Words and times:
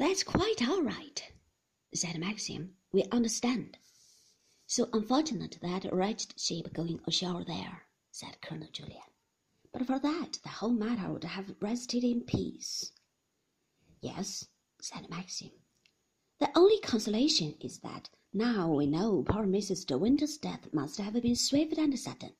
That's 0.00 0.22
quite 0.22 0.66
all 0.66 0.80
right, 0.80 1.22
said 1.92 2.18
Maxim. 2.18 2.74
We 2.90 3.04
understand. 3.12 3.76
So 4.66 4.88
unfortunate 4.94 5.58
that 5.60 5.92
wretched 5.92 6.40
ship 6.40 6.72
going 6.72 7.00
ashore 7.06 7.44
there, 7.44 7.82
said 8.10 8.40
Colonel 8.40 8.70
Julyan. 8.72 9.12
But 9.74 9.86
for 9.86 9.98
that, 9.98 10.38
the 10.42 10.48
whole 10.48 10.70
matter 10.72 11.12
would 11.12 11.24
have 11.24 11.54
rested 11.60 12.02
in 12.02 12.22
peace. 12.22 12.92
Yes, 14.00 14.48
said 14.80 15.10
Maxim. 15.10 15.50
The 16.38 16.50
only 16.56 16.80
consolation 16.80 17.56
is 17.60 17.80
that 17.80 18.08
now 18.32 18.72
we 18.72 18.86
know 18.86 19.22
poor 19.22 19.44
Mrs. 19.44 19.84
De 19.84 19.98
Winter's 19.98 20.38
death 20.38 20.72
must 20.72 20.96
have 20.96 21.20
been 21.20 21.36
swift 21.36 21.76
and 21.76 21.98
sudden, 21.98 22.32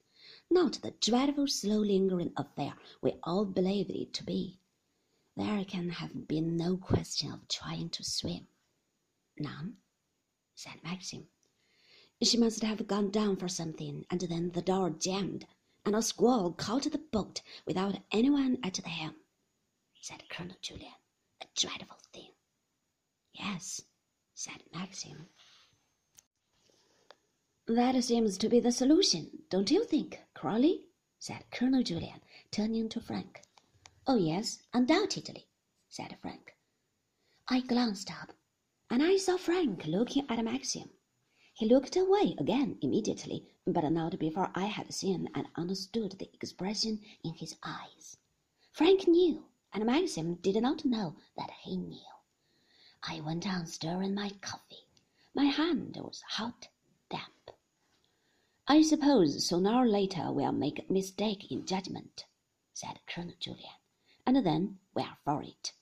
not 0.51 0.81
the 0.81 0.93
dreadful 0.93 1.47
slow 1.47 1.81
lingering 1.81 2.33
affair 2.39 2.73
we 3.03 3.19
all 3.23 3.45
believed 3.45 3.91
it 3.91 4.15
to 4.15 4.25
be. 4.25 4.61
There 5.37 5.65
can 5.65 5.91
have 5.91 6.27
been 6.27 6.57
no 6.57 6.77
question 6.77 7.33
of 7.33 7.49
trying 7.49 7.91
to 7.91 8.05
swim. 8.05 8.49
None, 9.39 9.77
said 10.55 10.83
Maxim. 10.83 11.29
She 12.23 12.37
must 12.37 12.63
have 12.63 12.87
gone 12.87 13.11
down 13.11 13.37
for 13.37 13.49
something, 13.49 14.05
and 14.11 14.21
then 14.21 14.51
the 14.51 14.61
door 14.61 14.91
jammed, 14.91 15.47
and 15.87 15.97
a 15.97 16.03
squall 16.03 16.53
caught 16.53 16.83
the 16.83 16.99
boat 16.99 17.41
without 17.65 18.03
anyone 18.13 18.59
at 18.63 18.75
the 18.75 18.89
helm, 18.89 19.17
said 20.01 20.29
Colonel 20.29 20.57
Julyan. 20.61 20.99
A 21.41 21.47
dreadful 21.55 21.97
thing. 22.13 22.33
Yes, 23.33 23.83
said 24.35 24.63
Maxim. 24.75 25.29
That 27.67 28.03
seems 28.05 28.37
to 28.39 28.49
be 28.49 28.61
the 28.61 28.73
solution, 28.73 29.45
don't 29.49 29.71
you 29.71 29.85
think, 29.85 30.21
Crawley? 30.35 30.89
said 31.19 31.45
Colonel 31.51 31.83
Julyan, 31.83 32.21
turning 32.51 32.89
to 32.91 33.01
Frank. 33.01 33.43
Oh, 34.07 34.17
yes, 34.17 34.63
undoubtedly, 34.73 35.47
said 35.89 36.17
Frank. 36.21 36.57
I 37.49 37.61
glanced 37.61 38.11
up, 38.11 38.33
and 38.89 39.03
I 39.03 39.17
saw 39.17 39.37
Frank 39.37 39.87
looking 39.87 40.25
at 40.29 40.45
Maxim. 40.45 40.91
He 41.55 41.67
looked 41.67 41.97
away 41.97 42.35
again 42.39 42.79
immediately, 42.81 43.47
but 43.67 43.89
not 43.91 44.19
before 44.19 44.51
I 44.55 44.67
had 44.67 44.95
seen 44.95 45.29
and 45.35 45.47
understood 45.57 46.13
the 46.13 46.31
expression 46.33 47.01
in 47.23 47.35
his 47.35 47.57
eyes. 47.63 48.17
Frank 48.73 49.07
knew, 49.07 49.45
and 49.73 49.85
Maxim 49.85 50.37
did 50.37 50.61
not 50.63 50.85
know 50.85 51.17
that 51.37 51.51
he 51.63 51.77
knew. 51.77 52.01
I 53.03 53.21
went 53.21 53.47
on 53.47 53.67
stirring 53.67 54.15
my 54.15 54.31
coffee. 54.41 54.87
My 55.35 55.45
hand 55.45 55.97
was 55.97 56.23
hot, 56.23 56.69
damp. 57.11 57.51
I 58.67 58.83
suppose 58.83 59.47
sooner 59.47 59.75
or 59.75 59.87
later 59.87 60.33
we'll 60.33 60.53
make 60.53 60.79
a 60.79 60.93
mistake 60.93 61.51
in 61.51 61.67
judgment, 61.67 62.25
said 62.73 63.01
Colonel 63.07 63.35
Julyan, 63.41 63.80
and 64.37 64.47
then 64.47 64.79
we're 64.95 65.17
for 65.25 65.43
it. 65.43 65.73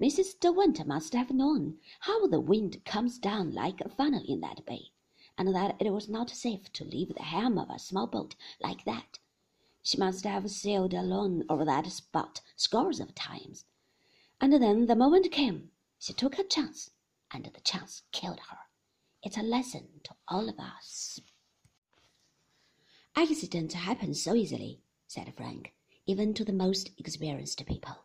Mrs. 0.00 0.38
De 0.38 0.52
Winter 0.52 0.84
must 0.84 1.12
have 1.12 1.30
known 1.30 1.78
how 2.00 2.28
the 2.28 2.40
wind 2.40 2.84
comes 2.84 3.18
down 3.18 3.52
like 3.52 3.80
a 3.80 3.88
funnel 3.88 4.22
in 4.28 4.40
that 4.40 4.64
bay, 4.64 4.92
and 5.36 5.52
that 5.54 5.76
it 5.80 5.90
was 5.90 6.08
not 6.08 6.30
safe 6.30 6.72
to 6.72 6.84
leave 6.84 7.12
the 7.14 7.22
helm 7.22 7.58
of 7.58 7.68
a 7.68 7.80
small 7.80 8.06
boat 8.06 8.36
like 8.60 8.84
that. 8.84 9.18
She 9.82 9.98
must 9.98 10.24
have 10.24 10.48
sailed 10.50 10.94
alone 10.94 11.44
over 11.48 11.64
that 11.64 11.90
spot 11.90 12.40
scores 12.54 13.00
of 13.00 13.14
times. 13.14 13.64
And 14.40 14.52
then 14.52 14.86
the 14.86 14.94
moment 14.94 15.32
came. 15.32 15.70
She 15.98 16.12
took 16.12 16.36
her 16.36 16.44
chance, 16.44 16.90
and 17.32 17.44
the 17.44 17.60
chance 17.60 18.02
killed 18.12 18.40
her. 18.50 18.58
It's 19.22 19.36
a 19.36 19.42
lesson 19.42 19.88
to 20.04 20.14
all 20.28 20.48
of 20.48 20.58
us. 20.60 21.20
Accidents 23.16 23.74
happen 23.74 24.14
so 24.14 24.34
easily, 24.34 24.80
said 25.08 25.34
Frank, 25.36 25.74
even 26.06 26.34
to 26.34 26.44
the 26.44 26.52
most 26.52 26.90
experienced 26.98 27.64
people. 27.66 27.96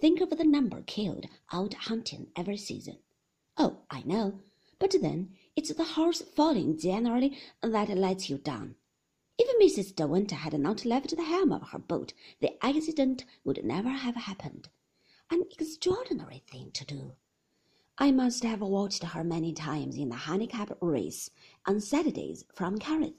Think 0.00 0.20
of 0.20 0.30
the 0.30 0.44
number 0.44 0.82
killed 0.82 1.26
out 1.52 1.74
hunting 1.74 2.28
every 2.36 2.56
season. 2.56 2.98
Oh, 3.56 3.78
I 3.90 4.02
know, 4.02 4.40
but 4.78 4.94
then 5.00 5.30
it's 5.56 5.74
the 5.74 5.84
horse 5.84 6.22
falling 6.22 6.78
generally 6.78 7.36
that 7.62 7.88
lets 7.88 8.30
you 8.30 8.38
down. 8.38 8.76
If 9.38 9.48
Mrs. 9.60 9.94
De 9.94 10.06
Winter 10.06 10.36
had 10.36 10.58
not 10.58 10.84
left 10.84 11.16
the 11.16 11.24
helm 11.24 11.52
of 11.52 11.70
her 11.70 11.78
boat, 11.78 12.12
the 12.40 12.64
accident 12.64 13.24
would 13.44 13.64
never 13.64 13.88
have 13.88 14.16
happened. 14.16 14.68
An 15.30 15.44
extraordinary 15.50 16.42
thing 16.50 16.70
to 16.72 16.84
do. 16.84 17.12
I 17.98 18.12
must 18.12 18.44
have 18.44 18.60
watched 18.60 19.02
her 19.02 19.24
many 19.24 19.52
times 19.52 19.96
in 19.96 20.08
the 20.08 20.14
handicap 20.14 20.70
race 20.80 21.30
on 21.66 21.80
Saturdays 21.80 22.44
from 22.54 22.78
Kerrith, 22.78 23.14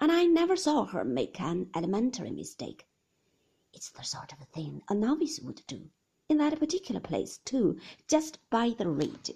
and 0.00 0.10
I 0.10 0.24
never 0.24 0.56
saw 0.56 0.84
her 0.86 1.04
make 1.04 1.40
an 1.40 1.70
elementary 1.76 2.32
mistake. 2.32 2.86
It's 3.74 3.90
the 3.90 4.04
sort 4.04 4.32
of 4.32 4.38
thing 4.48 4.82
a 4.88 4.94
novice 4.94 5.40
would 5.40 5.62
do, 5.66 5.90
in 6.28 6.38
that 6.38 6.58
particular 6.60 7.00
place, 7.00 7.38
too, 7.38 7.76
just 8.06 8.38
by 8.48 8.70
the 8.70 8.88
ridge. 8.88 9.32